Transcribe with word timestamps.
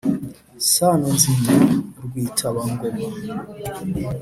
sano 0.71 1.05
nzima 1.15 1.49
rwitaba-ngoma 2.03 3.07